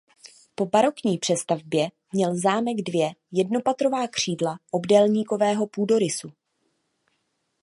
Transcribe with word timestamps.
Po 0.55 0.65
barokní 0.65 1.17
přestavbě 1.17 1.89
měl 2.11 2.37
zámek 2.39 2.77
dvě 2.77 3.09
jednopatrová 3.31 4.07
křídla 4.07 4.59
obdélníkového 4.71 5.67
půdorysu. 5.67 6.31